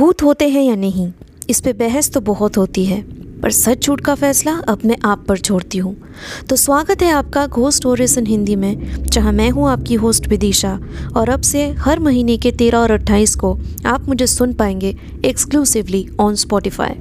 भूत 0.00 0.22
होते 0.22 0.48
हैं 0.48 0.62
या 0.62 0.74
नहीं, 0.74 1.10
इस 1.50 1.60
पे 1.60 1.72
बहस 1.72 2.10
तो 2.12 2.20
बहुत 2.20 2.56
होती 2.56 2.84
है, 2.84 3.00
पर 3.40 3.50
सच 3.50 3.86
झूठ 3.86 4.00
का 4.00 4.14
फैसला 4.14 4.52
अब 4.68 4.78
मैं 4.84 4.96
आप 5.04 5.24
पर 5.28 5.38
छोड़ती 5.38 5.78
हूँ। 5.78 5.94
तो 6.50 6.56
स्वागत 6.56 7.02
है 7.02 7.10
आपका 7.12 7.46
घोस्ट 7.46 7.76
स्टोरीज 7.76 8.16
इन 8.18 8.26
हिंदी 8.26 8.56
में, 8.56 9.02
जहाँ 9.02 9.32
मैं 9.32 9.50
हूँ 9.50 9.68
आपकी 9.68 9.94
होस्ट 9.94 10.28
विदिशा, 10.28 10.78
और 11.16 11.28
अब 11.28 11.40
से 11.40 11.66
हर 11.78 11.98
महीने 11.98 12.36
के 12.36 12.52
तेरह 12.52 12.78
और 12.78 12.90
अट्ठाईस 12.90 13.34
को 13.34 13.58
आप 13.86 14.08
मुझे 14.08 14.26
सुन 14.26 14.54
पाएँगे 14.54 14.96
एक्सक्लूसिवली 15.24 16.06
ऑन 16.20 16.34
स्पॉटिफाई 16.34 16.94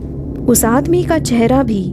उस 0.46 0.66
आदमी 0.66 1.04
का 1.04 1.20
चेहरा 1.20 1.64
भी 1.64 1.84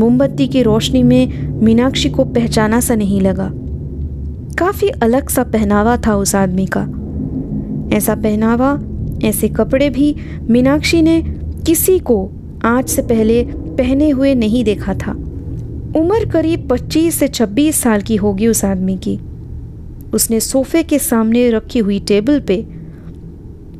मोमबत्ती 0.00 0.48
की 0.48 0.62
रोशनी 0.62 1.02
में 1.02 1.48
मीनाक्षी 1.62 2.10
को 2.10 2.24
पहचाना 2.24 2.80
सा 2.80 2.94
नहीं 2.94 3.20
लगा। 3.20 3.50
काफ़ी 4.58 4.88
अलग 4.88 5.28
सा 5.28 5.44
पहनावा 5.44 5.96
था 5.96 6.16
उस 6.16 6.34
आदमी 6.34 6.68
का। 6.76 6.88
ऐसा 7.96 8.14
पहनावा 8.14 8.78
ऐसे 9.24 9.48
कपड़े 9.48 9.90
भी 9.90 10.14
मीनाक्षी 10.42 11.02
ने 11.02 11.22
किसी 11.66 11.98
को 11.98 12.30
आज 12.64 12.88
से 12.88 13.02
पहले 13.02 13.42
पहने 13.50 14.10
हुए 14.10 14.34
नहीं 14.34 14.64
देखा 14.64 14.94
था। 14.94 15.12
उम्र 15.96 16.28
करीब 16.30 16.68
25 16.68 17.14
से 17.14 17.28
26 17.28 17.72
साल 17.72 18.00
की 18.00 18.16
होगी 18.16 18.46
उस 18.46 18.64
आदमी 18.64 18.96
की। 18.96 19.18
उसने 20.14 20.40
सोफे 20.40 20.82
के 20.82 20.98
सामने 20.98 21.50
रखी 21.50 21.78
हुई 21.78 21.98
टेबल 22.00 22.40
पे 22.40 22.64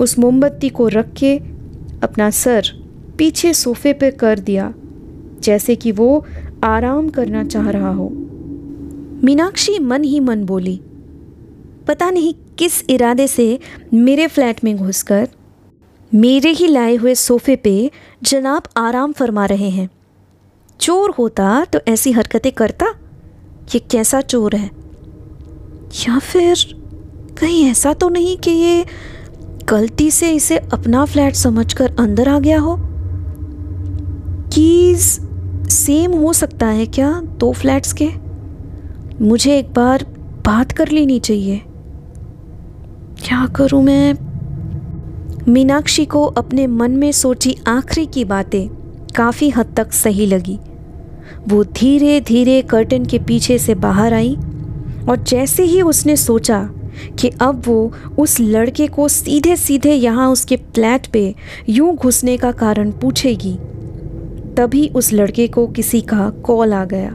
उस 0.00 0.18
मोमबत्ती 0.18 0.68
को 0.68 0.88
रख 0.88 1.12
के 1.12 1.36
अपना 2.02 2.30
सर 2.30 2.68
पीछे 3.18 3.52
सोफे 3.54 3.92
पे 3.92 4.10
कर 4.10 4.38
दिया, 4.38 4.72
जैसे 5.42 5.76
कि 5.76 5.92
वो 5.92 6.24
आराम 6.64 7.08
करना 7.08 7.44
चाह 7.44 7.70
रहा 7.70 7.90
हो। 7.90 8.08
मीनाक्षी 9.24 9.78
मन 9.78 10.04
ही 10.04 10.20
मन 10.20 10.44
बोली, 10.44 10.80
पता 11.88 12.10
नहीं 12.10 12.34
किस 12.60 12.84
इरादे 12.90 13.26
से 13.26 13.58
मेरे 13.94 14.26
फ्लैट 14.26 14.64
में 14.64 14.76
घुसकर 14.76 15.28
मेरे 16.14 16.50
ही 16.50 16.66
लाए 16.66 16.94
हुए 16.94 17.14
सोफे 17.14 17.56
पे 17.56 17.90
जनाब 18.22 18.62
आराम 18.76 19.12
फरमा 19.12 19.46
रहे 19.46 19.68
हैं। 19.68 19.90
चोर 20.80 21.10
होता 21.10 21.64
तो 21.64 21.80
ऐसी 21.88 22.12
हरकतें 22.12 22.52
करता? 22.52 22.86
ये 23.74 23.78
कैसा 23.78 24.20
चोर 24.20 24.56
है? 24.56 24.70
या 26.08 26.18
फिर 26.18 26.54
कहीं 27.40 27.70
ऐसा 27.70 27.92
तो 27.92 28.08
नहीं 28.08 28.36
कि 28.36 28.50
ये 28.50 28.84
गलती 29.68 30.10
से 30.10 30.32
इसे 30.32 30.56
अपना 30.58 31.04
फ्लैट 31.04 31.34
समझकर 31.34 31.96
अंदर 31.98 32.28
आ 32.28 32.38
गया 32.40 32.60
हो? 32.60 32.76
कीज 34.52 35.00
सेम 35.70 36.12
हो 36.12 36.32
सकता 36.32 36.66
है 36.66 36.86
क्या 36.86 37.20
दो 37.20 37.52
फ्लैट्स 37.52 37.94
के? 38.02 38.10
मुझे 39.24 39.58
एक 39.58 39.74
बार 39.74 40.04
बात 40.46 40.72
कर 40.72 40.88
लेनी 40.88 41.20
चाहिए। 41.20 41.62
क्या 43.24 43.46
करूँ 43.46 43.82
मैं? 43.82 44.14
मीनाक्षी 45.48 46.04
को 46.04 46.24
अपने 46.24 46.66
मन 46.66 46.90
में 46.90 47.10
सोची 47.12 47.56
आखिरी 47.66 48.06
की 48.06 48.24
बातें 48.24 48.68
काफ़ी 49.16 49.48
हद 49.50 49.74
तक 49.76 49.92
सही 49.92 50.26
लगी। 50.26 50.58
वो 51.48 51.62
धीरे 51.64 52.20
धीरे 52.20 52.60
कर्टन 52.62 53.04
के 53.04 53.18
पीछे 53.18 53.58
से 53.58 53.74
बाहर 53.74 54.14
आई 54.14 54.34
और 55.08 55.24
जैसे 55.28 55.62
ही 55.62 55.82
उसने 55.82 56.16
सोचा 56.16 56.62
कि 57.18 57.28
अब 57.40 57.62
वो 57.66 57.92
उस 58.18 58.36
लड़के 58.40 58.86
को 58.86 59.08
सीधे 59.08 59.56
सीधे 59.56 59.94
यहाँ 59.94 60.28
उसके 60.30 60.56
फ्लैट 60.56 61.06
पे 61.06 61.34
यूँ 61.68 61.94
घुसने 61.94 62.36
का 62.36 62.52
कारण 62.52 62.90
पूछेगी, 62.92 63.56
तभी 64.56 64.88
उस 64.88 65.12
लड़के 65.12 65.46
को 65.48 65.66
किसी 65.66 66.00
का 66.00 66.30
कॉल 66.44 66.72
आ 66.74 66.84
गया। 66.84 67.14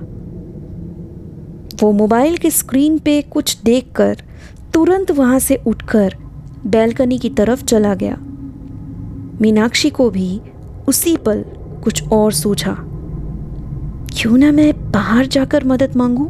वो 1.82 1.92
मोबाइल 1.92 2.38
के 2.38 2.50
स्क्रीन 2.52 2.98
पे 2.98 3.22
कुछ 3.22 3.58
देखकर 3.64 4.22
तुरंत 4.76 5.12
वहाँ 5.12 5.38
से 5.40 5.56
उठकर 5.68 6.16
बैल्कनी 6.68 7.18
की 7.18 7.30
तरफ़ 7.30 7.64
चला 7.64 7.94
गया। 7.96 8.16
मीनाक्षी 9.42 9.90
को 9.90 10.10
भी 10.10 10.40
उसी 10.88 11.16
पल 11.18 11.44
कुछ 11.84 12.12
और 12.14 12.32
सूझा। 12.34 12.76
क्यों 14.12 14.38
ना 14.38 14.52
मैं 14.52 14.74
बाहर 14.92 15.26
जाकर 15.26 15.64
मदद 15.64 15.96
मांगू? 15.96 16.26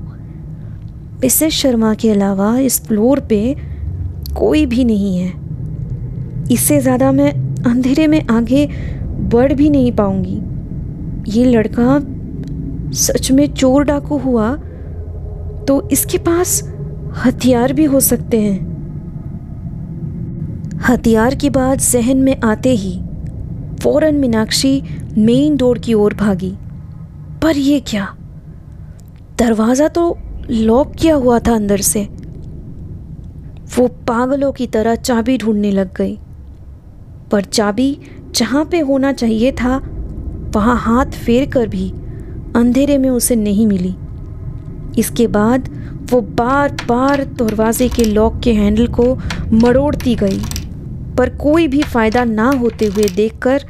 मिसेस 1.22 1.54
शर्मा 1.54 1.94
के 1.94 2.11
अलावा 2.11 2.58
इस 2.60 2.80
फ्लोर 2.86 3.20
पे 3.20 3.55
कोई 4.38 4.66
भी 4.66 4.84
नहीं 4.84 5.17
है। 5.17 5.32
इससे 6.52 6.80
ज़्यादा 6.80 7.11
मैं 7.11 7.32
अंधेरे 7.66 8.08
में 8.08 8.22
आगे 8.28 8.67
बढ़ 9.34 9.54
भी 9.54 9.70
नहीं 9.70 9.92
पाऊँगी। 9.92 10.38
ये 11.32 11.45
लड़का 11.45 12.00
सच 13.00 13.32
में 13.32 13.48
चोर 13.54 13.84
डाकू 13.84 14.17
हुआ 14.17 14.55
तो 15.67 15.82
इसके 15.92 16.17
पास 16.17 16.61
हथियार 17.15 17.73
भी 17.73 17.83
हो 17.83 17.99
सकते 17.99 18.42
हैं। 18.42 18.73
हथियार 20.80 21.36
की 21.36 21.49
बात 21.49 21.80
जहन 21.80 22.17
में 22.17 22.42
आते 22.42 22.70
ही 22.70 22.99
फ़ौरन 23.80 24.15
मीनाक्षी 24.15 24.81
मेन 25.17 25.58
डोर 25.58 25.80
की 25.80 25.93
ओर 25.93 26.14
भागी। 26.14 26.54
पर 27.43 27.58
ये 27.58 27.80
क्या? 27.80 28.15
दरवाज़ा 29.39 29.87
तो 29.87 30.17
लॉक 30.49 30.93
किया 30.95 31.15
हुआ 31.15 31.39
था 31.39 31.55
अंदर 31.55 31.81
से। 31.81 32.08
वो 33.77 33.87
पागलों 33.87 34.52
की 34.52 34.67
तरह 34.67 34.95
चाबी 34.95 35.37
ढूँढने 35.37 35.71
लग 35.71 35.93
गई। 35.95 36.17
पर 37.31 37.43
चाबी 37.43 37.98
जहाँ 38.36 38.65
पे 38.65 38.80
होना 38.80 39.11
चाहिए 39.14 39.52
था, 39.52 39.77
वहाँ 40.55 40.77
हाथ 40.77 41.05
फेर 41.05 41.49
कर 41.49 41.67
भी 41.67 41.89
अंधेरे 42.55 42.98
में 42.98 43.09
उसे 43.09 43.36
नहीं 43.36 43.67
मिली। 43.67 43.95
इसके 44.99 45.27
बाद 45.27 45.70
वो 46.11 46.20
बार 46.21 46.71
बार 46.88 47.23
दरवाजे 47.33 47.88
के 47.89 48.04
लॉक 48.04 48.39
के 48.43 48.54
हैंडल 48.54 48.88
को 48.88 49.16
मरोड़ती 49.54 50.16
गई। 50.16 50.39
पर 51.17 51.30
कोई 51.38 51.67
भी 51.67 51.82
फ़ायदा 51.83 52.23
ना 52.23 52.49
होते 52.52 52.86
हुए 52.86 53.08
देखकर 53.16 53.64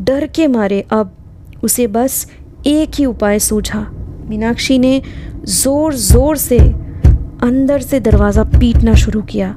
डर 0.00 0.26
के 0.26 0.46
मारे 0.46 0.80
अब 0.92 1.16
उसे 1.64 1.86
बस 1.86 2.26
एक 2.66 2.90
ही 2.94 3.04
उपाय 3.06 3.38
सूझा। 3.38 3.80
मीनाक्षी 4.28 4.78
ने 4.78 5.00
ज़ोर 5.44 5.94
ज़ोर 5.94 6.36
से 6.36 6.58
अंदर 7.42 7.80
से 7.80 8.00
दरवाज़ा 8.00 8.44
पीटना 8.58 8.94
शुरू 8.94 9.22
किया 9.22 9.50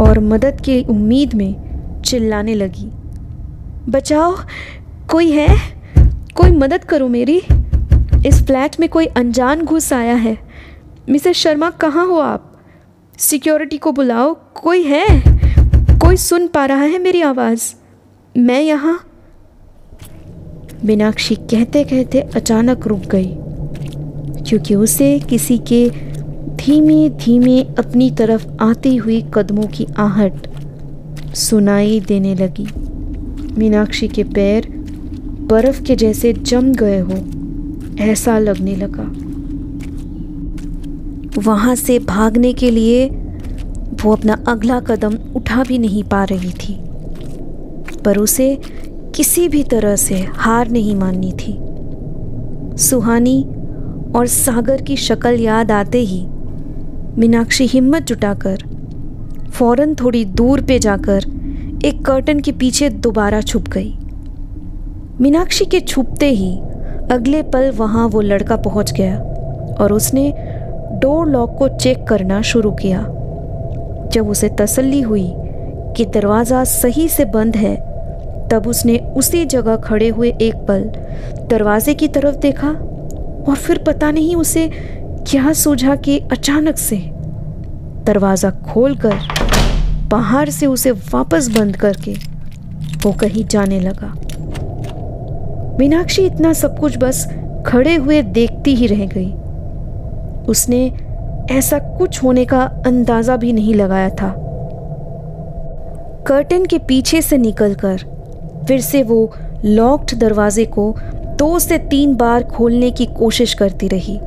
और 0.00 0.18
मदद 0.22 0.60
की 0.60 0.82
उम्मीद 0.84 1.34
में 1.34 2.02
चिल्लाने 2.02 2.54
लगी। 2.54 2.90
बचाओ, 3.88 4.36
कोई 5.08 5.30
है? 5.30 5.48
कोई 6.36 6.50
मदद 6.50 6.84
करो 6.84 7.08
मेरी। 7.08 7.40
इस 8.26 8.42
फ्लैट 8.46 8.80
में 8.80 8.88
कोई 8.88 9.06
अनजान 9.06 9.64
घुस 9.64 9.92
आया 9.92 10.14
है। 10.14 10.36
मिसेस 11.08 11.36
शर्मा, 11.36 11.68
कहाँ 11.70 12.06
हो 12.06 12.16
आप? 12.16 12.52
सिक्योरिटी 13.18 13.76
को 13.78 13.90
बुलाओ। 13.92 14.32
कोई 14.54 14.82
है? 14.82 15.06
कोई 15.98 16.16
सुन 16.16 16.46
पा 16.48 16.64
रहा 16.66 16.82
है 16.82 16.98
मेरी 16.98 17.20
आवाज़? 17.22 17.62
मैं 18.34 18.60
यहाँ? 18.60 18.98
मीनाक्षी 20.84 21.34
कहते 21.34 21.82
कहते 21.84 22.20
अचानक 22.20 22.86
रुक 22.86 23.04
गई, 23.04 23.30
क्योंकि 24.42 24.74
उसे 24.74 25.18
किसी 25.20 25.58
के 25.58 25.88
धीमे 26.56 27.08
धीमे 27.18 27.60
अपनी 27.78 28.10
तरफ़ 28.10 28.46
आती 28.60 28.94
हुई 28.96 29.20
कदमों 29.34 29.66
की 29.66 29.86
आहट 29.98 31.34
सुनाई 31.34 32.00
देने 32.00 32.34
लगी। 32.34 32.66
मीनाक्षी 33.58 34.08
के 34.08 34.24
पैर 34.24 34.66
बर्फ़ 35.50 35.82
के 35.82 35.96
जैसे 35.96 36.32
जम 36.32 36.72
गए 36.74 36.98
हो, 37.00 37.22
ऐसा 38.02 38.38
लगने 38.38 38.76
लगा। 38.76 39.10
वहाँ 41.38 41.74
से 41.74 41.98
भागने 41.98 42.52
के 42.52 42.70
लिए 42.70 43.06
वो 44.02 44.12
अपना 44.12 44.36
अगला 44.48 44.78
कदम 44.80 45.16
उठा 45.36 45.62
भी 45.62 45.78
नहीं 45.78 46.02
पा 46.04 46.22
रही 46.24 46.50
थी, 46.52 46.74
पर 48.04 48.18
उसे 48.18 48.54
किसी 49.16 49.48
भी 49.48 49.62
तरह 49.64 49.96
से 49.96 50.20
हार 50.36 50.70
नहीं 50.70 50.94
माननी 50.96 51.32
थी। 51.32 51.52
सुहानी 52.78 53.42
और 54.16 54.26
सागर 54.26 54.82
की 54.82 54.96
शक्ल 54.96 55.40
याद 55.40 55.70
आते 55.70 55.98
ही 56.00 56.24
मीनाक्षी 57.18 57.66
हिम्मत 57.66 58.02
जुटाकर 58.02 58.64
फ़ौरन 59.50 59.94
थोड़ी 59.94 60.24
दूर 60.24 60.60
पे 60.62 60.78
जाकर 60.78 61.24
एक 61.84 62.04
कर्टन 62.06 62.40
के 62.40 62.52
पीछे 62.52 62.88
दोबारा 62.90 63.40
छुप 63.40 63.68
गई। 63.68 63.94
मीनाक्षी 65.20 65.64
के 65.64 65.80
छुपते 65.80 66.30
ही 66.30 66.52
अगले 67.12 67.42
पल 67.42 67.70
वहाँ 67.70 68.06
वो 68.08 68.20
लड़का 68.20 68.56
पहुँच 68.56 68.92
गया 68.92 69.18
और 69.80 69.92
उसने 69.92 70.32
डोर 71.00 71.28
लॉक 71.28 71.56
को 71.58 71.68
चेक 71.68 72.06
करना 72.06 72.40
शुरू 72.42 72.70
किया। 72.72 73.00
जब 74.12 74.28
उसे 74.28 74.48
तसल्ली 74.60 75.00
हुई 75.00 75.26
कि 75.96 76.04
दरवाज़ा 76.04 76.62
सही 76.64 77.08
से 77.08 77.24
बंद 77.24 77.56
है, 77.56 77.76
तब 78.48 78.66
उसने 78.66 78.98
उसी 79.16 79.44
जगह 79.44 79.76
खड़े 79.76 80.08
हुए 80.08 80.28
एक 80.42 80.54
पल 80.68 80.82
दरवाजे 81.50 81.94
की 81.94 82.08
तरफ़ 82.08 82.36
देखा 82.36 82.68
और 82.68 83.56
फिर 83.56 83.78
पता 83.78 84.10
नहीं 84.10 84.36
उसे 84.36 84.68
क्या 85.28 85.52
सूझा 85.52 85.94
कि 85.96 86.18
अचानक 86.32 86.76
से 86.76 86.96
दरवाज़ा 88.06 88.50
खोलकर 88.66 89.18
बाहर 90.10 90.50
से 90.50 90.66
उसे 90.66 90.90
वापस 90.90 91.48
बंद 91.48 91.76
करके 91.76 92.12
वो 93.04 93.12
कहीं 93.12 93.44
जाने 93.46 93.80
लगा। 93.80 94.12
मीनाक्षी 95.78 96.26
इतना 96.26 96.52
सब 96.52 96.78
कुछ 96.78 96.96
बस 96.98 97.26
खड़े 97.66 97.94
हुए 97.94 98.22
देखती 98.22 98.74
ही 98.74 98.86
रह 98.86 99.04
गई। 99.06 99.32
उसने 100.48 100.86
ऐसा 101.50 101.78
कुछ 101.98 102.22
होने 102.22 102.44
का 102.44 102.60
अंदाज़ा 102.86 103.36
भी 103.36 103.52
नहीं 103.52 103.74
लगाया 103.74 104.08
था। 104.10 104.34
कर्टन 106.28 106.64
के 106.66 106.78
पीछे 106.78 107.20
से 107.22 107.38
निकलकर, 107.38 107.98
फिर 108.68 108.80
से 108.80 109.02
वो 109.02 109.32
लॉक्ड 109.64 110.14
दरवाजे 110.14 110.64
को 110.68 110.94
दो 111.38 111.58
से 111.58 111.78
तीन 111.80 112.14
बार 112.14 112.44
खोलने 112.46 112.90
की 112.90 113.06
कोशिश 113.16 113.54
करती 113.54 113.88
रही, 113.88 114.18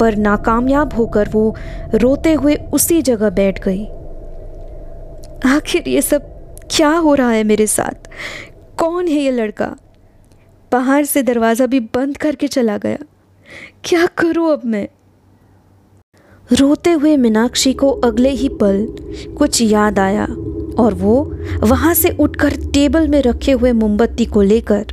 पर 0.00 0.16
नाकामयाब 0.16 0.94
होकर 0.94 1.28
वो 1.28 1.54
रोते 1.94 2.32
हुए 2.32 2.54
उसी 2.72 3.00
जगह 3.02 3.30
बैठ 3.30 3.62
गई। 3.64 3.84
आखिर 5.46 5.88
ये 5.88 6.02
सब 6.02 6.32
क्या 6.70 6.90
हो 6.90 7.14
रहा 7.14 7.30
है 7.30 7.44
मेरे 7.44 7.66
साथ? 7.66 8.08
कौन 8.78 9.08
है 9.08 9.20
ये 9.20 9.30
लड़का? 9.30 9.74
बाहर 10.72 11.04
से 11.04 11.22
दरवाज़ा 11.22 11.66
भी 11.66 11.80
बंद 11.94 12.16
करके 12.16 12.48
चला 12.48 12.76
गया। 12.78 12.98
क्या 13.84 14.06
करूँ 14.18 14.52
अब 14.52 14.62
मैं? 14.64 14.86
रोते 16.50 16.92
हुए 16.92 17.16
मीनाक्षी 17.16 17.72
को 17.72 17.90
अगले 18.04 18.30
ही 18.30 18.48
पल 18.48 18.86
कुछ 19.38 19.60
याद 19.62 19.98
आया 19.98 20.24
और 20.78 20.94
वो 20.94 21.14
वहाँ 21.62 21.94
से 21.94 22.10
उठकर 22.10 22.54
टेबल 22.74 23.08
में 23.08 23.20
रखे 23.22 23.52
हुए 23.52 23.72
मोमबत्ती 23.72 24.24
को 24.24 24.42
लेकर 24.42 24.86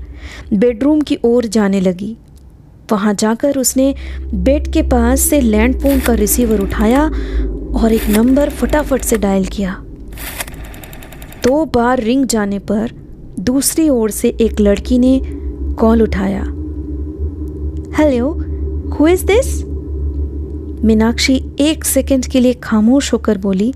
बेडरूम 0.54 1.02
की 1.02 1.18
ओर 1.26 1.46
जाने 1.46 1.82
लगी। 1.82 2.16
वहाँ 2.92 3.14
जाकर 3.14 3.58
उसने 3.58 3.94
बेड 4.34 4.72
के 4.74 4.82
पास 4.82 5.20
से 5.20 5.42
लैंडफोन 5.42 6.00
का 6.00 6.14
रिसीवर 6.14 6.60
उठाया 6.60 7.04
और 7.76 7.94
एक 7.94 8.10
नंबर 8.10 8.50
फटाफट 8.50 9.02
से 9.02 9.18
डायल 9.18 9.46
किया। 9.46 9.74
दो 11.44 11.66
बार 11.66 12.00
रिंग 12.00 12.26
जाने 12.26 12.60
पर 12.60 12.92
दूसरी 13.40 13.90
ओर 13.90 14.12
से 14.12 14.30
एक 14.42 14.60
लड़की 14.60 15.00
ने 15.00 15.20
कॉल 15.80 16.02
उठाया। 16.02 16.44
Hello 17.98 18.32
who 18.90 19.08
is 19.08 19.26
this 19.26 19.71
Meenakshi 20.84 21.44
एक 21.60 21.84
सेकंड 21.86 22.26
के 22.26 22.40
लिए 22.40 22.54
खामोश 22.54 23.14
होकर 23.14 23.38
बोली, 23.38 23.74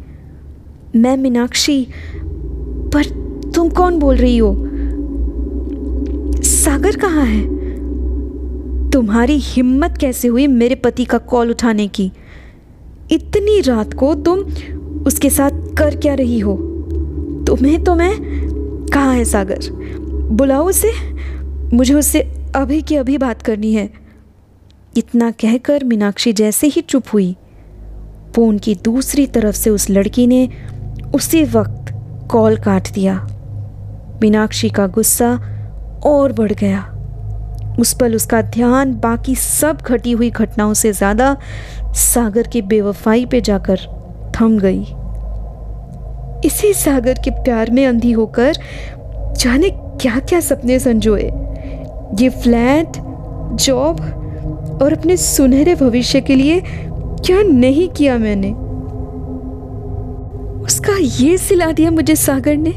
मैं 0.96 1.18
मीनाक्षी, 1.18 1.88
पर 2.94 3.06
तुम 3.52 3.70
कौन 3.70 4.00
बोल 4.00 4.16
रही 4.16 4.38
हो? 4.38 4.56
सागर 6.44 6.96
कहाँ 6.96 7.26
है? 7.26 7.56
तुम्हारी 8.90 9.38
हिम्मत 9.38 9.98
कैसे 9.98 10.28
हुई 10.28 10.48
मेरे 10.48 10.76
पति 10.76 11.06
का 11.06 11.18
कॉल 11.18 11.50
उठाने 11.50 11.88
की? 11.88 12.12
इतनी 13.12 13.62
रात 13.62 13.94
को 13.94 14.16
तुम 14.16 14.40
उसके 15.08 15.30
साथ 15.30 15.52
कर 15.78 15.96
क्या 15.96 16.14
रही 16.14 16.40
हो? 16.40 16.56
तुम्हें 17.48 17.84
तो 17.84 17.96
मैं, 17.96 18.16
कहाँ 18.94 19.16
है 19.16 19.26
सागर? 19.26 19.60
बुलाओ 20.32 20.70
उसे। 20.70 20.92
मुझे 21.74 21.94
उससे 21.94 22.20
अभी 22.56 22.82
की 22.82 22.96
अभी 22.96 23.18
बात 23.18 23.42
करनी 23.42 23.74
है। 23.74 24.05
इतना 24.98 25.30
कहकर 25.32 25.84
मीनाक्षी 25.84 26.34
जैसे 26.34 26.68
ही 26.68 26.82
चुप 26.82 27.04
हुई। 27.14 27.36
फ़ोन 28.36 28.58
की 28.58 28.76
दूसरी 28.76 29.26
तरफ़ 29.28 29.56
से 29.56 29.70
उस 29.70 29.90
लड़की 29.90 30.28
ने 30.28 30.48
उसी 31.16 31.44
वक्त 31.44 31.94
कॉल 32.32 32.56
काट 32.58 32.92
दिया। 32.94 33.16
मीनाक्षी 34.22 34.70
का 34.70 34.88
गुस्सा 34.88 35.32
और 36.06 36.34
बढ़ 36.34 36.52
गया। 36.54 36.82
उस 37.80 37.94
पल 37.94 38.16
उसका 38.16 38.42
ध्यान 38.42 38.94
बाकी 38.94 39.36
सब 39.36 39.82
घटी 39.82 40.12
हुई 40.12 40.30
घटनाओं 40.30 40.74
से 40.74 40.92
ज़्यादा 40.94 41.36
सागर 41.96 42.48
की 42.48 42.62
बेवफाई 42.64 43.26
पे 43.26 43.42
जाकर 43.42 43.80
थम 44.36 44.58
गई। 44.60 44.82
इसी 46.48 46.74
सागर 46.74 47.20
के 47.24 47.32
प्यार 47.34 47.72
में 47.72 47.86
अंधी 47.86 48.12
होकर 48.12 48.54
जाने 49.40 49.70
क्या 50.02 50.20
क्या 50.20 50.40
सपने 50.40 50.80
संजोए। 50.80 51.30
ये 52.22 52.30
फ्लैट, 52.42 52.98
जॉब 53.56 54.00
और 54.82 54.94
अपने 54.94 55.18
सुनहरे 55.18 55.76
भविष्य 55.76 56.22
के 56.22 56.36
लिए 56.36 56.62
क्या 56.66 57.42
नहीं 57.42 57.88
किया 57.90 58.18
मैंने? 58.18 58.52
उसका 60.64 60.98
ये 61.00 61.38
सिला 61.38 61.72
दिया 61.72 61.92
मुझे 61.92 62.16
सागर 62.16 62.58
ने। 62.58 62.70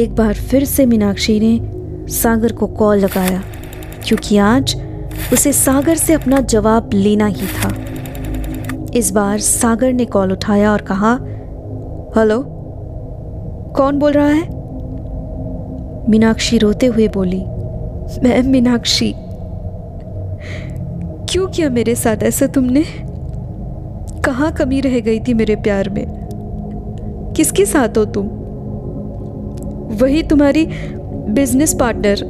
एक 0.00 0.14
बार 0.14 0.34
फिर 0.34 0.64
से 0.64 0.86
मीनाक्षी 0.86 1.38
ने 1.40 2.08
सागर 2.12 2.52
को 2.52 2.66
कॉल 2.66 2.98
लगाया, 2.98 3.42
क्योंकि 4.06 4.36
आज 4.38 4.76
उसे 5.32 5.52
सागर 5.52 5.96
से 5.96 6.12
अपना 6.12 6.40
जवाब 6.40 6.90
लेना 6.94 7.26
ही 7.26 7.46
था। 7.46 7.74
इस 8.94 9.10
बार 9.10 9.38
सागर 9.38 9.92
ने 9.92 10.04
कॉल 10.04 10.32
उठाया 10.32 10.72
और 10.72 10.82
कहा, 10.82 11.12
हेलो, 12.16 12.42
कौन 13.76 13.98
बोल 13.98 14.12
रहा 14.12 14.28
है? 14.28 14.42
मीनाक्षी 16.10 16.58
रोते 16.58 16.86
हुए 16.86 17.08
बोली, 17.08 17.42
मैं 18.22 18.42
मीनाक्षी। 18.42 19.14
क्यों 21.30 21.46
किया 21.46 21.70
मेरे 21.70 21.94
साथ 21.94 22.16
ऐसा 22.22 22.46
तुमने? 22.46 22.84
कहाँ 24.24 24.52
कमी 24.52 24.80
रह 24.80 25.00
गई 25.00 25.20
थी 25.20 25.34
मेरे 25.34 25.56
प्यार 25.56 25.88
में? 25.88 26.06
किसके 27.36 27.66
साथ 27.66 27.98
हो 27.98 28.04
तुम? 28.04 28.28
वही 29.96 30.22
तुम्हारी 30.22 30.66
बिज़नेस 31.28 31.74
पार्टनर 31.74 32.22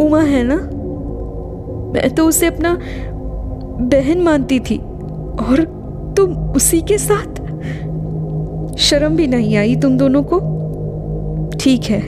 उमा 0.00 0.20
है 0.20 0.42
ना? 0.42 0.56
मैं 1.92 2.14
तो 2.14 2.26
उसे 2.26 2.46
अपना 2.46 2.78
बहन 3.80 4.22
मानती 4.22 4.60
थी, 4.60 4.78
और 4.78 5.64
तुम 6.16 6.34
उसी 6.50 6.80
के 6.80 6.98
साथ? 6.98 7.36
शर्म 8.76 9.16
भी 9.16 9.26
नहीं 9.26 9.56
आई 9.56 9.76
तुम 9.76 9.98
दोनों 9.98 10.22
को? 10.22 10.40
ठीक 11.60 11.84
है। 11.84 12.00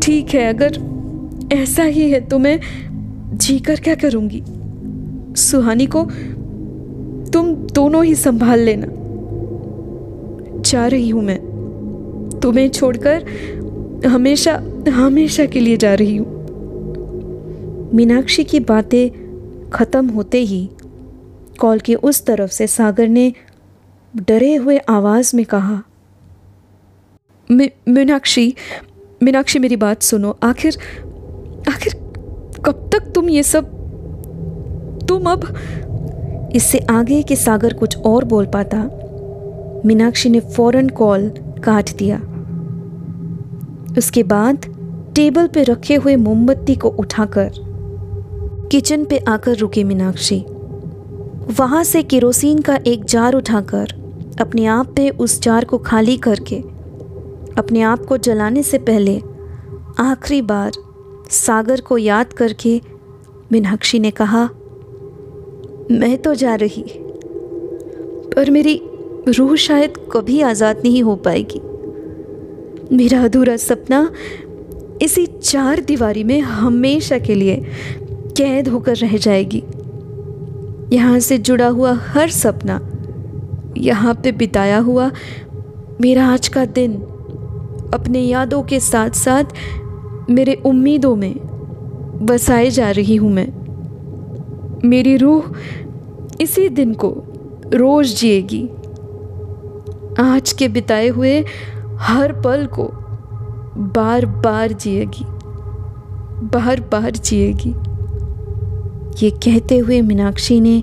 ठीक 0.00 0.34
है, 0.34 0.44
अगर 0.48 0.78
ऐसा 1.52 1.82
ही 1.82 2.10
है 2.10 2.20
तो 2.20 2.38
मैं 2.38 2.60
जी 3.32 3.58
कर 3.58 3.74
क्या 3.74 3.94
करूँगी? 3.94 4.42
सुहानी 5.38 5.86
को 5.86 6.04
तुम 7.32 7.54
दोनों 7.74 8.04
ही 8.04 8.14
संभाल 8.14 8.60
लेना। 8.60 8.86
जा 10.62 10.86
रही 10.86 11.08
हूँ 11.08 11.22
मैं। 11.22 11.38
तुम्हें 12.42 12.68
छोड़कर 12.70 13.24
हमेशा 14.06 14.54
हमेशा 14.92 15.46
के 15.46 15.60
लिए 15.60 15.76
जा 15.76 15.94
रही 15.94 16.16
हूँ। 16.16 16.36
मीनाक्षी 17.94 18.44
की 18.44 18.60
बातें 18.60 19.70
खत्म 19.70 20.08
होते 20.08 20.40
ही 20.42 20.68
कॉल 21.60 21.78
के 21.78 21.94
उस 21.94 22.24
तरफ़ 22.26 22.50
से 22.50 22.66
सागर 22.66 23.08
ने 23.08 23.32
डरे 24.14 24.54
हुए 24.54 24.78
आवाज़ 24.78 25.36
में 25.36 25.44
कहा 25.44 25.82
मीनाक्षी 27.50 28.54
मीनाक्षी 29.22 29.58
मेरी 29.58 29.76
बात 29.76 30.02
सुनो। 30.02 30.36
आखिर 30.42 30.76
आखिर 31.68 31.94
कब 32.64 32.88
तक 32.92 33.12
तुम 33.14 33.28
ये 33.28 33.42
सब 33.42 33.77
तुम 35.08 35.24
अब 35.24 36.50
इससे 36.54 36.78
आगे 36.78 37.22
के 37.22 37.36
सागर 37.36 37.72
कुछ 37.72 37.96
और 37.98 38.24
बोल 38.24 38.46
पाता। 38.46 38.78
मीनाक्षी 39.86 40.30
ने 40.30 40.40
फ़ौरन 40.40 40.88
कॉल 40.88 41.28
काट 41.64 41.90
दिया। 41.96 42.18
उसके 43.98 44.22
बाद 44.22 44.66
टेबल 45.14 45.46
पे 45.46 45.62
रखे 45.62 45.94
हुए 45.94 46.16
मोमबत्ती 46.16 46.74
को 46.74 46.88
उठाकर 46.88 47.50
किचन 48.72 49.04
पे 49.04 49.18
आकर 49.18 49.56
रुकी 49.56 49.84
मीनाक्षी। 49.84 50.44
वहाँ 51.58 51.84
से 51.84 52.02
केरोसिन 52.02 52.60
का 52.60 52.78
एक 52.86 53.04
जार 53.04 53.34
उठाकर 53.34 53.92
अपने 54.40 54.66
आप 54.66 54.92
पे 54.96 55.08
उस 55.10 55.40
जार 55.42 55.64
को 55.64 55.78
खाली 55.78 56.16
करके 56.16 56.56
अपने 57.58 57.80
आप 57.80 58.04
को 58.06 58.16
जलाने 58.16 58.62
से 58.62 58.78
पहले 58.78 59.22
आखिरी 59.98 60.42
बार 60.42 60.72
सागर 61.30 61.80
को 61.80 61.98
याद 61.98 62.32
करके 62.32 62.80
मीनाक्षी 63.52 63.98
ने 63.98 64.10
कहा 64.10 64.48
मैं 65.90 66.16
तो 66.18 66.34
जा 66.34 66.54
रही, 66.54 66.82
पर 68.34 68.50
मेरी 68.50 68.80
रूह 69.28 69.54
शायद 69.56 69.94
कभी 70.12 70.40
आज़ाद 70.42 70.82
नहीं 70.84 71.02
हो 71.02 71.14
पाएगी। 71.18 71.60
मेरा 72.96 73.22
अधूरा 73.24 73.56
सपना 73.56 74.10
इसी 75.02 75.24
चार 75.26 75.80
दीवारी 75.80 76.24
में 76.24 76.40
हमेशा 76.40 77.18
के 77.18 77.34
लिए 77.34 77.56
कैद 78.36 78.68
होकर 78.68 78.96
रह 78.96 79.16
जाएगी। 79.16 79.62
यहाँ 80.92 81.18
से 81.20 81.38
जुड़ा 81.38 81.68
हुआ 81.68 81.92
हर 82.04 82.30
सपना, 82.30 82.80
यहाँ 83.78 84.14
पे 84.14 84.32
बिताया 84.32 84.78
हुआ 84.80 85.10
मेरा 86.00 86.26
आज 86.26 86.48
का 86.48 86.64
दिन, 86.64 86.94
अपने 87.94 88.20
यादों 88.20 88.62
के 88.62 88.80
साथ 88.80 89.10
साथ 89.16 90.30
मेरे 90.30 90.54
उम्मीदों 90.66 91.14
में 91.16 91.34
बसाए 92.22 92.70
जा 92.70 92.90
रही 92.90 93.16
हूँ 93.16 93.30
मैं। 93.32 93.46
मेरी 94.84 95.16
रूह 95.16 95.44
इसी 96.40 96.68
दिन 96.68 96.94
को 96.94 97.10
रोज 97.74 98.14
जिएगी। 98.16 98.68
आज 100.20 100.52
के 100.52 100.68
बिताए 100.68 101.08
हुए 101.08 101.44
हर 101.98 102.32
पल 102.32 102.66
को 102.66 102.84
बार 103.96 104.26
बार 104.26 104.72
जिएगी 104.72 105.24
बार 106.46 106.80
बार 106.80 107.10
जिएगी। 107.10 107.70
ये 109.24 109.30
कहते 109.30 109.78
हुए 109.78 110.00
मीनाक्षी 110.00 110.60
ने 110.60 110.80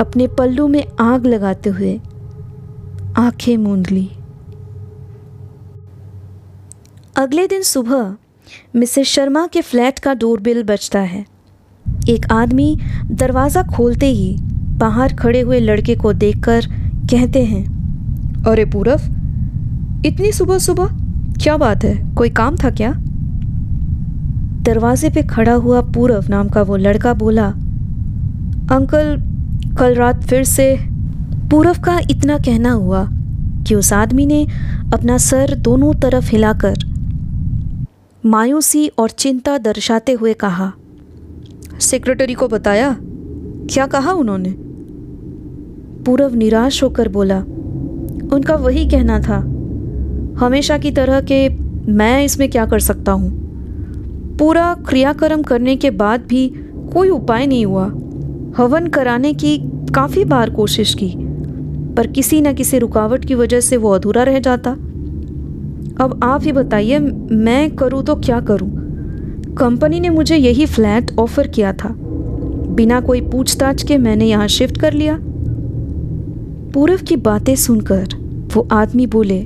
अपने 0.00 0.26
पल्लू 0.26 0.68
में 0.68 0.84
आग 1.00 1.26
लगाते 1.26 1.70
हुए 1.70 2.00
आँखें 3.16 3.56
मूंद 3.56 3.90
ली। 3.90 4.10
अगले 7.16 7.46
दिन 7.46 7.62
सुबह 7.62 8.16
मिसेस 8.76 9.06
शर्मा 9.06 9.46
के 9.46 9.60
फ्लैट 9.60 9.98
का 9.98 10.14
डोरबेल 10.14 10.62
बजता 10.62 11.00
है। 11.00 11.33
एक 12.08 12.26
आदमी 12.32 12.76
दरवाज़ा 13.10 13.62
खोलते 13.62 14.06
ही 14.06 14.36
बाहर 14.78 15.14
खड़े 15.14 15.40
हुए 15.40 15.60
लड़के 15.60 15.94
को 15.94 16.12
देखकर 16.12 16.66
कहते 17.10 17.44
हैं, 17.44 17.64
अरे 18.44 18.64
पूरब, 18.64 20.02
इतनी 20.06 20.32
सुबह 20.32 20.58
सुबह 20.58 20.88
क्या 21.42 21.56
बात 21.56 21.84
है? 21.84 22.14
कोई 22.14 22.30
काम 22.30 22.56
था 22.56 22.70
क्या? 22.70 22.92
दरवाजे 24.64 25.10
पे 25.10 25.22
खड़ा 25.22 25.54
हुआ 25.54 25.80
पूरव 25.94 26.24
नाम 26.30 26.48
का 26.48 26.62
वो 26.62 26.76
लड़का 26.76 27.14
बोला, 27.14 27.46
अंकल, 28.70 29.16
कल 29.78 29.94
रात 29.94 30.22
फिर 30.22 30.44
से 30.44 30.76
पूरव 31.50 31.80
का 31.80 31.98
इतना 32.10 32.38
कहना 32.38 32.70
हुआ 32.70 33.06
कि 33.66 33.74
उस 33.74 33.92
आदमी 33.92 34.26
ने 34.26 34.46
अपना 34.94 35.18
सर 35.18 35.54
दोनों 35.54 35.92
तरफ़ 35.94 36.30
हिलाकर 36.30 36.78
मायूसी 38.24 38.86
और 38.98 39.10
चिंता 39.10 39.58
दर्शाते 39.58 40.12
हुए 40.12 40.32
कहा 40.34 40.72
सेक्रेटरी 41.80 42.34
को 42.34 42.48
बताया? 42.48 42.96
क्या 43.00 43.86
कहा 43.86 44.12
उन्होंने? 44.12 44.54
पूरव 46.04 46.34
निराश 46.34 46.82
होकर 46.82 47.08
बोला, 47.08 47.38
उनका 48.32 48.54
वही 48.54 48.84
कहना 48.88 49.20
था। 49.20 49.36
हमेशा 50.38 50.78
की 50.78 50.90
तरह 50.90 51.20
के 51.20 51.48
मैं 51.92 52.24
इसमें 52.24 52.50
क्या 52.50 52.66
कर 52.66 52.78
सकता 52.78 53.12
हूँ? 53.12 53.30
पूरा 54.38 54.74
क्रियाक्रम 54.88 55.42
करने 55.42 55.76
के 55.76 55.90
बाद 55.90 56.24
भी 56.28 56.46
कोई 56.92 57.08
उपाय 57.08 57.46
नहीं 57.46 57.66
हुआ। 57.66 57.86
हवन 58.56 58.86
कराने 58.86 59.32
की 59.34 59.58
काफ़ी 59.94 60.24
बार 60.24 60.50
कोशिश 60.50 60.94
की, 60.94 61.12
पर 61.94 62.06
किसी 62.06 62.40
न 62.40 62.52
किसी 62.52 62.78
रुकावट 62.78 63.24
की 63.24 63.34
वजह 63.34 63.60
से 63.60 63.76
वो 63.76 63.90
अधूरा 63.90 64.22
रह 64.22 64.38
जाता। 64.38 64.70
अब 66.00 66.20
आप 66.22 66.44
ही 66.44 66.52
बताइए, 66.52 66.98
मैं 66.98 67.70
करूँ 67.70 68.04
तो 68.04 68.14
क्या 68.16 68.40
करूँ? 68.40 68.83
कंपनी 69.58 70.00
ने 70.00 70.08
मुझे 70.10 70.36
यही 70.36 70.66
फ्लैट 70.66 71.10
ऑफ़र 71.18 71.48
किया 71.48 71.72
था। 71.72 71.94
बिना 72.74 73.00
कोई 73.00 73.20
पूछताछ 73.20 73.82
के 73.82 73.98
मैंने 73.98 74.26
यहाँ 74.26 74.48
शिफ्ट 74.48 74.80
कर 74.80 74.92
लिया। 74.92 75.18
पूरव 76.72 76.98
की 76.98 77.16
बातें 77.16 77.54
सुनकर 77.56 78.14
वो 78.54 78.66
आदमी 78.72 79.06
बोले, 79.06 79.40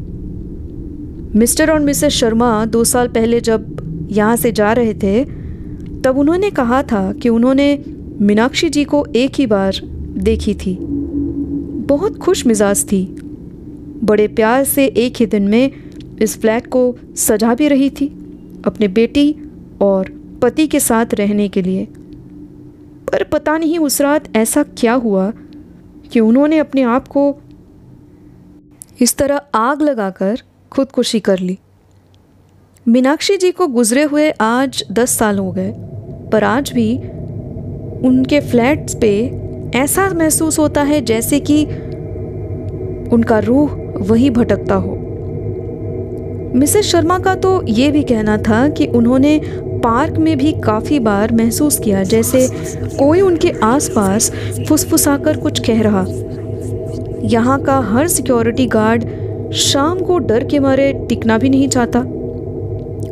मिस्टर 1.37 1.71
और 1.71 1.81
मिसेस 1.81 2.13
शर्मा 2.13 2.65
दो 2.65 2.85
साल 2.85 3.09
पहले 3.09 3.41
जब 3.41 4.09
यहाँ 4.11 4.37
से 4.37 4.53
जा 4.53 4.73
रहे 4.73 4.95
थे, 4.95 5.25
तब 6.05 6.19
उन्होंने 6.19 6.51
कहा 6.51 6.83
था 6.83 7.13
कि 7.13 7.29
उन्होंने 7.29 7.85
मीनाक्षी 8.21 8.69
जी 8.69 8.85
को 8.85 9.05
एक 9.17 9.33
ही 9.35 9.47
बार 9.47 9.81
देखी 10.19 10.55
थी। 10.55 10.77
बहुत 11.89 12.17
खुश 12.19 12.47
मिजाज 12.47 12.85
थी। 12.85 13.05
बड़े 14.05 14.27
प्यार 14.29 14.65
से 14.65 14.87
एक 14.87 15.17
ही 15.17 15.27
दिन 15.27 15.49
में 15.49 15.71
इस 16.23 16.41
फ्लैट 16.41 16.67
को 16.67 16.97
सजा 17.17 17.55
भी 17.55 17.69
रही 17.69 17.91
थी। 17.91 18.07
अपने 18.65 18.89
बेटी 18.89 19.35
और 19.81 20.11
पति 20.43 20.67
के 20.67 20.81
साथ 20.81 21.07
रहने 21.15 21.49
के 21.49 21.63
लिए। 21.63 21.85
पर 23.13 23.25
पता 23.25 23.59
नहीं 23.59 23.79
उस 23.79 24.01
रात 24.01 24.37
ऐसा 24.37 24.63
क्या 24.63 24.93
हुआ 24.93 25.33
कि 26.13 26.21
उन्होंने 26.21 26.59
अपने 26.59 26.83
आप 26.83 27.09
को 27.09 27.37
इस 29.01 29.17
तरह 29.17 29.41
आग 29.55 29.83
लगाकर 29.83 30.43
खुदकुशी 30.71 31.21
कर 31.21 31.39
ली। 31.39 31.59
मीनाक्षी 32.89 33.37
जी 33.37 33.51
को 33.51 33.67
गुजरे 33.67 34.03
हुए 34.03 34.31
आज 34.31 34.85
दस 34.93 35.11
साल 35.11 35.39
हो 35.39 35.53
गए, 35.53 35.75
पर 36.33 36.45
आज 36.45 36.73
भी 36.73 36.97
उनके 38.09 38.41
फ्लैट्स 38.41 38.95
पे 38.95 39.41
ऐसा 39.75 40.09
महसूस 40.09 40.59
होता 40.59 40.83
है 40.83 41.01
जैसे 41.01 41.41
कि 41.41 41.65
उनका 43.13 43.39
रूह 43.39 43.71
वही 43.99 44.31
भटकता 44.31 44.75
हो। 44.75 45.08
मिसेस 46.55 46.87
शर्मा 46.87 47.19
का 47.19 47.35
तो 47.35 47.63
ये 47.67 47.91
भी 47.91 48.03
कहना 48.03 48.37
था 48.39 48.69
कि 48.69 48.87
उन्होंने 48.89 49.41
पार्क 49.83 50.17
में 50.19 50.37
भी 50.39 50.53
काफ़ी 50.65 50.99
बार 50.99 51.33
महसूस 51.33 51.79
किया, 51.79 52.03
जैसे 52.05 52.47
कोई 52.99 53.21
उनके 53.21 53.51
आसपास 53.65 54.31
फुसफुसाकर 54.69 55.37
कुछ 55.37 55.61
कह 55.67 55.83
रहा। 55.83 56.05
यहाँ 57.25 57.61
का 57.63 57.79
हर 57.89 58.09
सिक्योरिटी 58.09 58.67
गार्ड 58.67 59.05
शाम 59.57 60.01
को 60.01 60.19
डर 60.19 60.45
के 60.45 60.59
मारे 60.59 60.93
टिकना 61.09 61.39
भी 61.39 61.49
नहीं 61.49 61.69
चाहता। 61.69 62.03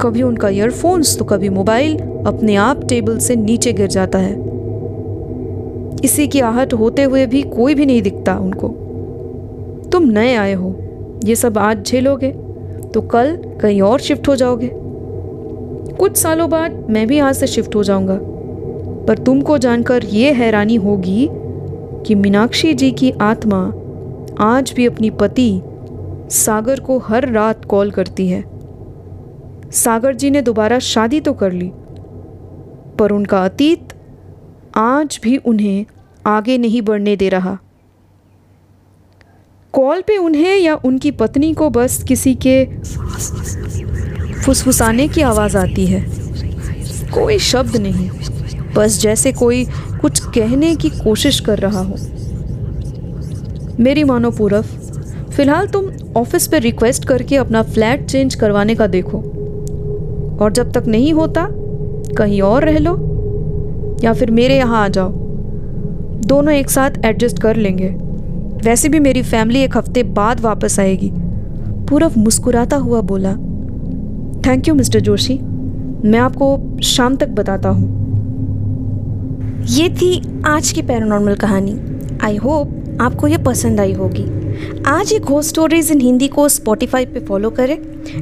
कभी 0.01 0.23
उनका 0.23 0.49
ईयरफोन्स 0.49 1.17
तो 1.19 1.25
कभी 1.25 1.49
मोबाइल 1.49 1.99
अपने 2.27 2.57
आप 2.57 2.85
टेबल 2.89 3.19
से 3.19 3.37
नीचे 3.37 3.73
गिर 3.73 3.87
जाता 3.89 4.19
है। 4.19 4.35
इसी 6.05 6.27
की 6.29 6.41
आहट 6.41 6.73
होते 6.73 7.03
हुए 7.03 7.27
भी 7.27 7.43
कोई 7.45 7.75
भी 7.75 7.87
नहीं 7.87 8.03
दिखता 8.03 8.39
उनको। 8.39 8.69
तुम 9.93 10.09
नए 10.11 10.35
आए 10.35 10.53
हो, 10.55 10.75
ये 11.25 11.37
सब 11.37 11.59
आज 11.59 11.85
झेलोगे। 11.85 12.35
तो 12.97 13.01
कल 13.03 13.37
कहीं 13.63 13.81
और 13.83 14.01
शिफ्ट 14.01 14.29
हो 14.29 14.35
जाओगे। 14.37 14.71
कुछ 15.95 16.17
सालों 16.17 16.49
बाद 16.51 16.73
मैं 16.91 17.07
भी 17.07 17.17
यहाँ 17.17 17.33
से 17.33 17.47
शिफ्ट 17.47 17.75
हो 17.75 17.83
जाऊँगा। 17.85 18.19
पर 19.07 19.19
तुमको 19.19 19.57
जानकर 19.59 20.05
ये 20.05 20.33
हैरानी 20.33 20.75
होगी 20.75 21.29
कि 22.07 22.15
मीनाक्षी 22.15 22.73
जी 22.75 22.91
की 22.93 23.11
आत्मा 23.11 23.59
आज 24.41 24.73
भी 24.77 24.87
अपनी 24.87 25.11
पति 25.11 25.49
सागर 26.31 26.81
को 26.81 26.99
हर 26.99 27.29
रात 27.29 27.65
कॉल 27.65 27.91
करती 27.91 28.29
है। 28.29 28.43
सागर 29.75 30.15
जी 30.15 30.31
ने 30.31 30.43
दोबारा 30.43 30.79
शादी 30.79 31.21
तो 31.21 31.33
कर 31.33 31.53
ली, 31.53 31.71
पर 32.99 33.13
उनका 33.13 33.45
अतीत 33.45 33.95
आज 34.77 35.21
भी 35.23 35.37
उन्हें 35.37 35.85
आगे 36.27 36.59
नहीं 36.59 36.83
बढ़ने 36.83 37.17
दे 37.17 37.29
रहा। 37.29 37.57
कॉल 39.77 40.01
पे 40.01 40.17
उन्हें 40.17 40.59
या 40.59 40.75
उनकी 40.75 41.11
पत्नी 41.11 41.55
को 41.55 41.71
बस 41.71 42.03
किसी 42.03 42.35
के 42.35 42.65
फुसफुसाने 44.45 45.09
की 45.09 45.21
आवाज़ 45.21 45.57
आती 45.57 45.87
है। 45.87 46.07
कोई 47.15 47.39
शब्द 47.39 47.77
नहीं। 47.77 48.11
बस 48.77 49.01
जैसे 49.01 49.33
कोई 49.33 49.65
कुछ 50.01 50.21
कहने 50.21 50.77
की 50.77 50.89
कोशिश 50.89 51.41
कर 51.41 51.59
रहा 51.59 51.81
हो। 51.81 51.95
मेरी 53.81 54.05
मानो 54.05 54.31
पूरव 54.31 54.63
फ़िलहाल 55.37 55.67
तुम 55.67 55.91
ऑफ़िस 56.17 56.47
पे 56.47 56.59
रिक्वेस्ट 56.59 57.05
करके 57.05 57.37
अपना 57.37 57.63
फ्लैट 57.63 58.07
चेंज 58.07 58.35
करवाने 58.35 58.75
का 58.75 58.87
देखो। 58.87 59.19
और 60.41 60.53
जब 60.53 60.73
तक 60.73 60.85
नहीं 60.87 61.13
होता, 61.13 61.49
कहीं 62.19 62.43
और 62.43 62.65
रह 62.65 62.79
लो, 62.79 62.97
या 64.05 64.13
फिर 64.13 64.31
मेरे 64.31 64.57
यहाँ 64.57 64.85
आ 64.85 64.89
जाओ। 64.89 65.13
दोनों 66.27 66.55
एक 66.55 66.71
साथ 66.71 66.91
एडजस्ट 67.05 67.39
कर 67.39 67.57
लेंगे। 67.57 68.06
वैसे 68.65 68.89
भी 68.89 68.99
मेरी 69.01 69.23
फैमिली 69.23 69.61
एक 69.61 69.77
हफ़्ते 69.77 70.03
बाद 70.03 70.41
वापस 70.41 70.79
आएगी। 70.81 71.11
पूरव 71.89 72.13
मुस्कुराता 72.19 72.77
हुआ 72.77 73.01
बोला 73.01 73.33
थैंक 74.43 74.69
यू 74.69 74.75
मिस्टर 74.75 75.01
जोशी 75.01 75.39
मैं 76.05 76.19
आपको 76.19 76.81
शाम 76.85 77.17
तक 77.17 77.29
बताता 77.31 77.69
हूँ। 77.69 77.95
ये 79.69 79.89
थी 79.91 80.41
आज 80.47 80.71
की 80.73 80.83
पैरानॉर्मल 80.83 81.35
कहानी। 81.35 81.77
आई 82.25 82.37
होप 82.37 82.99
आपको 83.01 83.29
ये 83.29 83.39
पसंद 83.39 83.81
आई 83.81 83.93
होगी। 83.93 84.25
आज 84.87 85.13
एक 85.13 85.23
घोस्ट 85.23 85.49
स्टोरीज 85.49 85.91
इन 85.93 86.01
हिंदी 86.01 86.29
को 86.29 86.49
स्पॉटिफाई 86.49 87.07
पे 87.07 87.21
फॉलो 87.21 87.51
करें, 87.51 87.77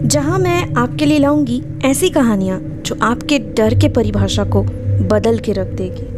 जहाँ 0.04 0.38
मैं 0.38 0.74
आपके 0.74 1.06
लिए 1.06 1.18
लाऊँगी 1.18 1.62
ऐसी 1.84 2.10
कहानियाँ 2.10 2.60
जो 2.86 2.96
आपके 3.02 3.38
डर 3.38 3.74
के 3.74 3.88
परिभाषा 3.88 4.44
को 4.46 4.62
बदल 5.08 5.38
के 5.38 5.52
रख 5.52 5.72
देगी। 5.72 6.13